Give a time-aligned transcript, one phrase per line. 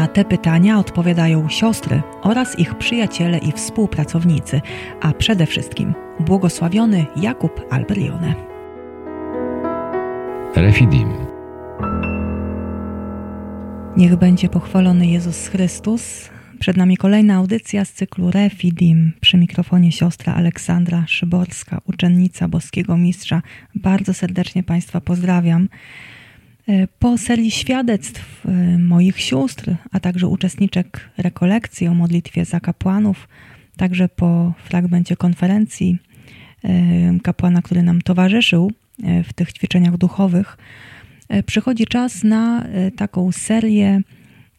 [0.00, 4.60] Na te pytania odpowiadają siostry oraz ich przyjaciele i współpracownicy,
[5.00, 8.34] a przede wszystkim błogosławiony Jakub Alberione.
[10.56, 11.08] Refidim.
[13.96, 16.30] Niech będzie pochwalony Jezus Chrystus.
[16.60, 19.12] Przed nami kolejna audycja z cyklu Refidim.
[19.20, 23.42] Przy mikrofonie siostra Aleksandra Szyborska, uczennica boskiego mistrza.
[23.74, 25.68] Bardzo serdecznie Państwa pozdrawiam.
[26.68, 33.28] E, po serii świadectw e, moich sióstr, a także uczestniczek rekolekcji o modlitwie za kapłanów,
[33.76, 35.98] także po fragmencie konferencji
[36.64, 36.70] e,
[37.22, 38.72] kapłana, który nam towarzyszył
[39.24, 40.56] w tych ćwiczeniach duchowych,
[41.46, 44.00] przychodzi czas na taką serię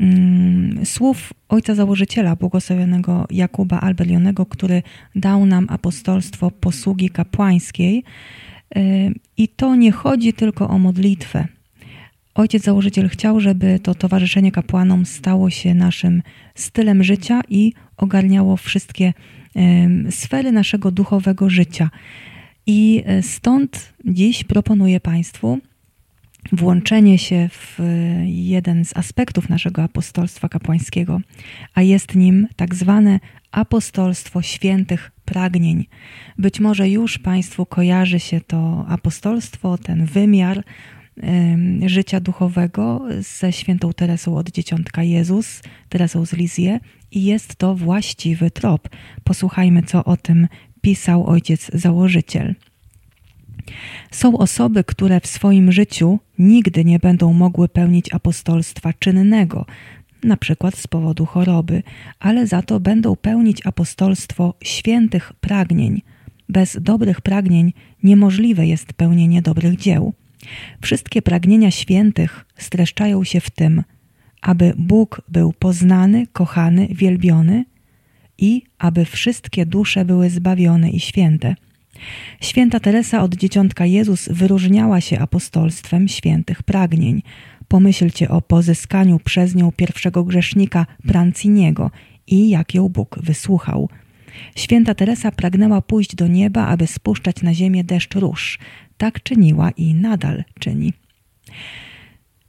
[0.00, 4.82] mm, słów ojca założyciela, błogosławionego Jakuba Albelionego, który
[5.14, 8.04] dał nam apostolstwo posługi kapłańskiej.
[9.36, 11.48] I to nie chodzi tylko o modlitwę.
[12.34, 16.22] Ojciec założyciel chciał, żeby to towarzyszenie kapłanom stało się naszym
[16.54, 19.12] stylem życia i ogarniało wszystkie
[20.10, 21.90] sfery naszego duchowego życia.
[22.66, 25.58] I e, stąd dziś proponuję Państwu
[26.52, 27.84] włączenie się w e,
[28.26, 31.20] jeden z aspektów naszego apostolstwa kapłańskiego,
[31.74, 33.20] a jest nim tak zwane
[33.52, 35.86] apostolstwo świętych pragnień.
[36.38, 40.64] Być może już Państwu kojarzy się to apostolstwo, ten wymiar
[41.86, 48.50] życia duchowego ze świętą Teresą od Dzieciątka Jezus, Teresą z Lizie i jest to właściwy
[48.50, 48.88] trop.
[49.24, 50.48] Posłuchajmy, co o tym
[50.80, 52.54] pisał ojciec założyciel.
[54.10, 59.66] Są osoby, które w swoim życiu nigdy nie będą mogły pełnić apostolstwa czynnego,
[60.22, 61.82] na przykład z powodu choroby,
[62.20, 66.02] ale za to będą pełnić apostolstwo świętych pragnień.
[66.48, 67.72] Bez dobrych pragnień
[68.02, 70.14] niemożliwe jest pełnienie dobrych dzieł.
[70.82, 73.82] Wszystkie pragnienia świętych streszczają się w tym,
[74.42, 77.64] aby Bóg był poznany, kochany, wielbiony
[78.38, 81.54] i aby wszystkie dusze były zbawione i święte.
[82.40, 87.22] Święta Teresa od dzieciątka Jezus wyróżniała się apostolstwem świętych pragnień.
[87.68, 91.90] Pomyślcie o pozyskaniu przez nią pierwszego grzesznika Pranciniego
[92.26, 93.88] i jak ją Bóg wysłuchał.
[94.56, 98.58] Święta Teresa pragnęła pójść do nieba, aby spuszczać na ziemię deszcz róż.
[98.96, 100.92] Tak czyniła i nadal czyni.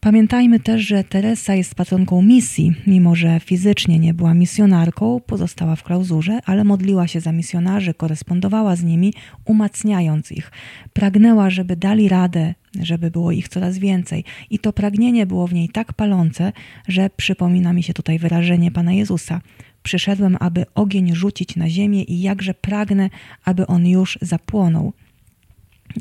[0.00, 5.82] Pamiętajmy też, że Teresa jest patronką misji, mimo że fizycznie nie była misjonarką, pozostała w
[5.82, 9.14] klauzurze, ale modliła się za misjonarzy, korespondowała z nimi,
[9.44, 10.52] umacniając ich.
[10.92, 14.24] Pragnęła, żeby dali radę, żeby było ich coraz więcej.
[14.50, 16.52] I to pragnienie było w niej tak palące,
[16.88, 19.40] że przypomina mi się tutaj wyrażenie Pana Jezusa.
[19.82, 23.10] Przyszedłem, aby ogień rzucić na ziemię i jakże pragnę,
[23.44, 24.92] aby on już zapłonął.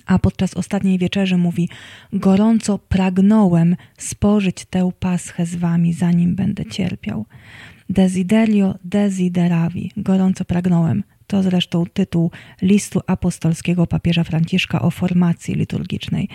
[0.06, 1.70] A podczas ostatniej wieczerzy mówi:
[2.14, 7.26] Gorąco pragnąłem spożyć tę paschę z wami, zanim będę cierpiał.
[7.90, 11.04] Desiderio desideravi, gorąco pragnąłem.
[11.28, 16.30] To zresztą tytuł listu apostolskiego papieża Franciszka o formacji liturgicznej.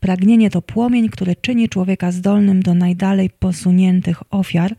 [0.00, 4.76] Pragnienie to płomień, który czyni człowieka zdolnym do najdalej posuniętych ofiar.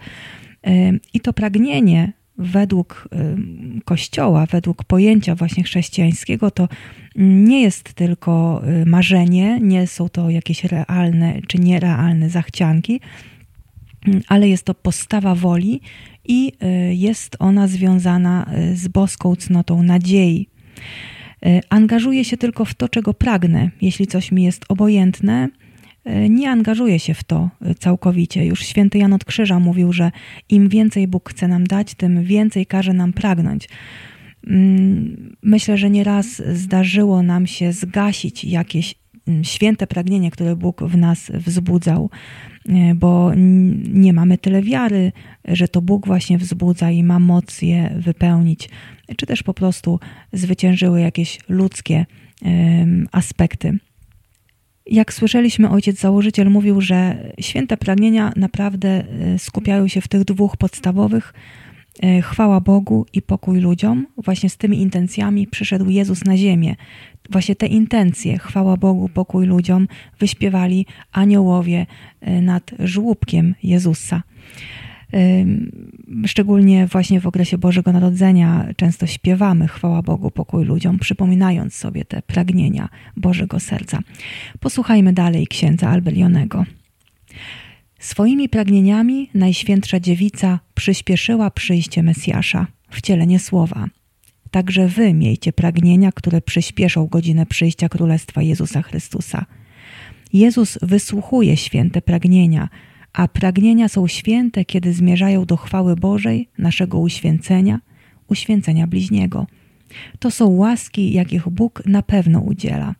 [1.13, 3.07] I to pragnienie według
[3.85, 6.67] Kościoła, według pojęcia właśnie chrześcijańskiego, to
[7.15, 13.01] nie jest tylko y, marzenie, nie są to jakieś realne czy nierealne zachcianki,
[14.27, 15.81] ale jest to postawa woli
[16.25, 20.47] i y, jest ona związana y, z boską cnotą nadziei.
[21.69, 23.71] Angażuję się tylko w to, czego pragnę.
[23.81, 25.49] Jeśli coś mi jest obojętne,
[26.29, 27.49] nie angażuję się w to
[27.79, 28.45] całkowicie.
[28.45, 30.11] Już święty Jan od Krzyża mówił, że
[30.49, 33.69] im więcej Bóg chce nam dać, tym więcej każe nam pragnąć.
[34.47, 38.95] Mm, myślę, że nieraz zdarzyło nam się zgasić jakieś
[39.27, 42.09] mm, święte pragnienie, które Bóg w nas wzbudzał,
[42.69, 43.31] e, bo
[43.93, 45.11] nie mamy tyle wiary,
[45.45, 48.69] że to Bóg właśnie wzbudza i ma moc je wypełnić,
[49.17, 49.99] czy też po prostu
[50.33, 52.05] zwyciężyły jakieś ludzkie
[53.11, 53.79] aspekty.
[54.87, 60.57] Jak słyszeliśmy, ojciec założyciel mówił, że święte pragnienia naprawdę e, skupiają się w tych dwóch
[60.57, 61.33] podstawowych
[62.03, 66.75] E, chwała Bogu i pokój ludziom, właśnie z tymi intencjami przyszedł Jezus na ziemię.
[67.29, 69.87] Właśnie te intencje, chwała Bogu, pokój ludziom,
[70.19, 71.85] wyśpiewali aniołowie
[72.21, 74.23] e, nad żłóbkiem Jezusa.
[76.25, 82.21] Szczególnie właśnie w okresie Bożego Narodzenia często śpiewamy chwała Bogu, pokój ludziom, przypominając sobie te
[82.21, 83.99] pragnienia Bożego serca.
[84.59, 86.65] Posłuchajmy dalej księdza Albelionego.
[87.99, 93.87] Swoimi pragnieniami Najświętsza Dziewica przyspieszyła przyjście Mesjasza, wcielenie słowa.
[94.51, 99.45] Także wy miejcie pragnienia, które przyspieszą godzinę przyjścia Królestwa Jezusa Chrystusa.
[100.33, 102.69] Jezus wysłuchuje święte pragnienia,
[103.15, 107.79] a pragnienia są święte, kiedy zmierzają do chwały Bożej, naszego uświęcenia,
[108.27, 109.47] uświęcenia bliźniego.
[110.19, 112.95] To są łaski, jakich Bóg na pewno udziela.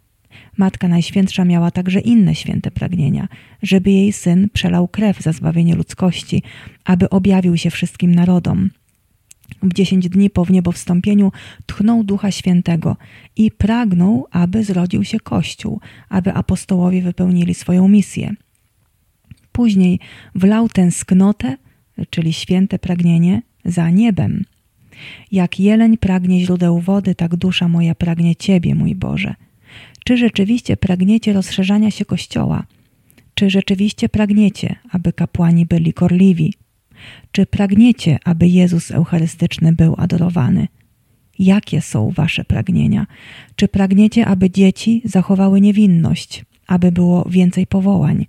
[0.58, 3.28] Matka Najświętsza miała także inne święte pragnienia,
[3.62, 6.44] żeby jej syn przelał krew za zbawienie ludzkości,
[6.86, 8.70] aby objawił się wszystkim narodom.
[9.64, 11.32] W dziesięć dni po wniebowstąpieniu
[11.66, 12.98] tchnął Ducha Świętego
[13.36, 15.80] i pragnął, aby zrodził się Kościół,
[16.10, 18.36] aby apostołowie wypełnili swoją misję.
[19.56, 20.00] Później
[20.36, 21.57] wlał tęsknotę,
[22.10, 24.44] czyli święte pragnienie, za niebem.
[25.31, 29.36] Jak jeleń pragnie źródeł wody, tak dusza moja pragnie Ciebie, mój Boże.
[30.06, 32.66] Czy rzeczywiście pragniecie rozszerzania się Kościoła?
[33.34, 36.54] Czy rzeczywiście pragniecie, aby kapłani byli korliwi?
[37.31, 40.68] Czy pragniecie, aby Jezus Eucharystyczny był adorowany?
[41.40, 43.08] Jakie są wasze pragnienia?
[43.56, 48.25] Czy pragniecie, aby dzieci zachowały niewinność, aby było więcej powołań?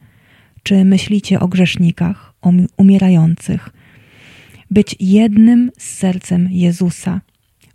[0.67, 3.69] Czy myślicie o grzesznikach, o umierających?
[4.71, 7.21] Być jednym z sercem Jezusa.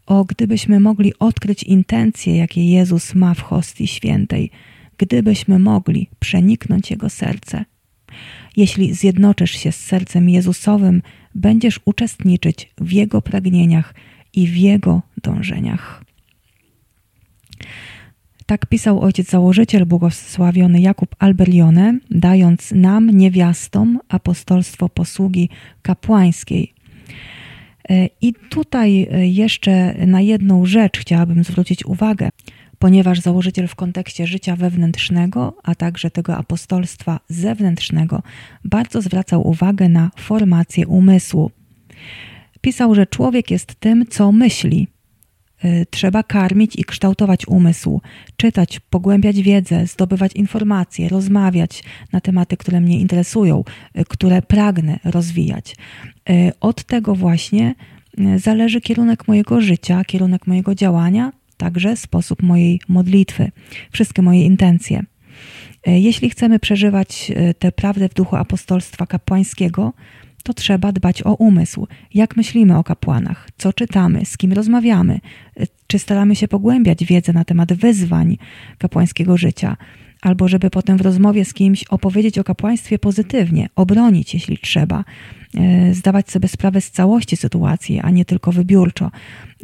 [0.06, 4.52] O, gdybyśmy mogli odkryć intencje, jakie Jezus ma w hostii świętej,
[4.98, 7.66] gdybyśmy mogli przeniknąć Jego serce.
[8.58, 11.02] Jeśli zjednoczysz się z sercem Jezusowym,
[11.36, 13.94] będziesz uczestniczyć w Jego pragnieniach
[14.34, 16.04] i w Jego dążeniach.
[18.52, 25.50] Tak pisał ojciec założyciel, błogosławiony Jakub Alberione, dając nam, niewiastom, apostolstwo posługi
[25.82, 26.74] kapłańskiej.
[27.90, 32.30] E, I tutaj e, jeszcze na jedną rzecz chciałabym zwrócić uwagę,
[32.80, 38.24] ponieważ założyciel w kontekście życia wewnętrznego, a także tego apostolstwa zewnętrznego,
[38.66, 41.52] bardzo zwracał uwagę na formację umysłu.
[42.62, 44.88] Pisał, że człowiek jest tym, co myśli,
[45.90, 48.02] trzeba karmić i kształtować umysł,
[48.38, 53.64] czytać, pogłębiać wiedzę, zdobywać informacje, rozmawiać na tematy, które mnie interesują,
[54.00, 55.76] y, które pragnę rozwijać.
[56.30, 57.76] Y, od tego właśnie
[58.38, 63.52] zależy kierunek mojego życia, kierunek mojego działania, także sposób mojej modlitwy,
[63.92, 65.04] wszystkie moje intencje.
[65.86, 69.94] Jeśli chcemy przeżywać tę prawdę w duchu apostolstwa kapłańskiego,
[70.44, 71.88] to trzeba dbać o umysł.
[72.14, 73.50] Jak myślimy o kapłanach?
[73.58, 74.26] Co czytamy?
[74.26, 75.20] Z kim rozmawiamy?
[75.88, 78.38] Czy staramy się pogłębiać wiedzę na temat wyzwań
[78.78, 79.78] kapłańskiego życia?
[80.22, 85.04] Albo żeby potem w rozmowie z kimś opowiedzieć o kapłaństwie pozytywnie, obronić, jeśli trzeba,
[85.92, 89.12] zdawać sobie sprawę z całości sytuacji, a nie tylko wybiórczo.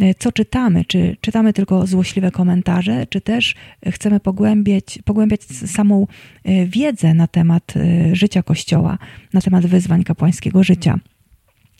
[0.01, 0.86] E, co czytamy?
[0.86, 3.56] Czy czytamy tylko złośliwe komentarze, czy też
[3.86, 6.07] chcemy pogłębiać, pogłębiać samą
[6.44, 7.74] e, wiedzę na temat
[8.13, 8.98] życia Kościoła,
[9.34, 11.00] na temat wyzwań kapłańskiego życia?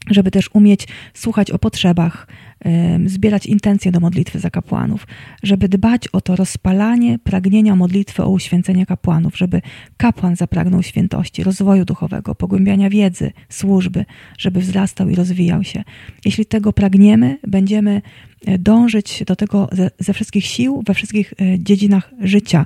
[0.10, 2.28] Żeby też umieć słuchać o potrzebach,
[3.06, 5.08] zbierać intencje do modlitwy za kapłanów,
[5.44, 9.62] żeby dbać o to rozpalanie pragnienia modlitwy o uświęcenie kapłanów, żeby
[9.98, 14.06] kapłan zapragnął świętości, rozwoju duchowego, pogłębiania wiedzy, służby,
[14.38, 15.84] żeby wzrastał i rozwijał się.
[16.26, 18.02] Jeśli tego pragniemy, będziemy
[18.46, 22.66] e, dążyć do tego ze, ze wszystkich sił, we wszystkich e, dziedzinach życia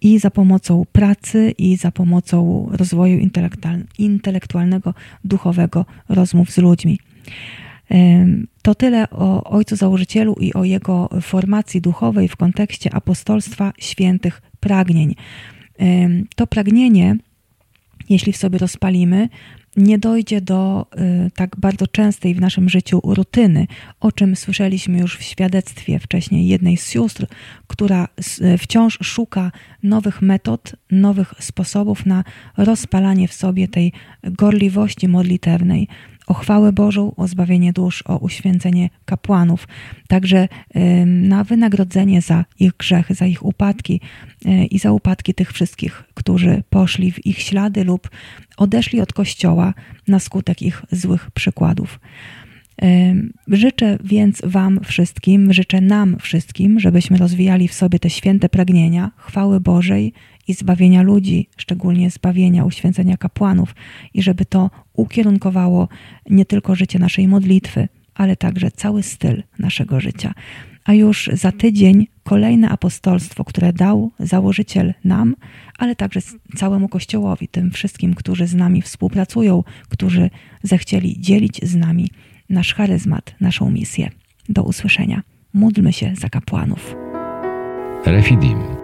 [0.00, 3.18] i za pomocą pracy, i za pomocą rozwoju
[3.98, 6.98] intelektualnego, duchowego, rozmów z ludźmi.
[8.62, 15.14] To tyle o ojcu założycielu i o jego formacji duchowej w kontekście apostolstwa świętych pragnień.
[16.36, 17.16] To pragnienie,
[18.10, 19.28] jeśli w sobie rozpalimy,
[19.76, 20.86] nie dojdzie do
[21.26, 23.66] y, tak bardzo częstej w naszym życiu rutyny,
[24.00, 27.26] o czym słyszeliśmy już w świadectwie wcześniej jednej z sióstr,
[27.66, 28.08] która
[28.58, 29.52] wciąż szuka
[29.82, 32.24] nowych metod, nowych sposobów na
[32.56, 35.88] rozpalanie w sobie tej gorliwości modlitewnej,
[36.30, 39.68] o chwałę Bożą, o zbawienie dusz, o uświęcenie kapłanów,
[40.08, 40.48] także
[41.06, 44.00] na wynagrodzenie za ich grzechy, za ich upadki
[44.44, 48.10] e, i za upadki tych wszystkich, którzy poszli w ich ślady lub
[48.56, 49.74] odeszli od Kościoła
[50.08, 52.00] na skutek ich złych przykładów.
[53.48, 59.60] Życzę więc Wam wszystkim, życzę nam wszystkim, żebyśmy rozwijali w sobie te święte pragnienia chwały
[59.60, 60.12] Bożej
[60.50, 63.74] i zbawienia ludzi, szczególnie zbawienia, uświęcenia kapłanów,
[64.14, 65.88] i żeby to ukierunkowało
[66.30, 70.34] nie tylko życie naszej modlitwy, ale także cały styl naszego życia.
[70.84, 75.36] a już za tydzień kolejne apostolstwo, które dał założyciel nam,
[75.78, 76.20] ale także
[76.56, 80.30] całemu Kościołowi, tym wszystkim, którzy z nami współpracują, którzy
[80.62, 82.10] zechcieli dzielić z nami
[82.48, 84.10] nasz charyzmat, naszą misję.
[84.48, 85.22] Do usłyszenia.
[85.54, 86.96] Módlmy się za kapłanów.
[88.06, 88.79] Refidim